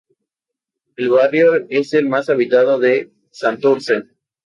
[0.95, 4.05] El barrio es el más habitado de Santurce.